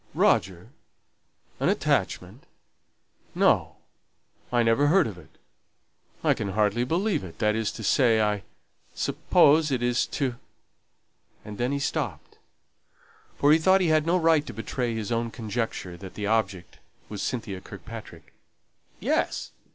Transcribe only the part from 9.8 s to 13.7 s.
is to" And then he stopped; for he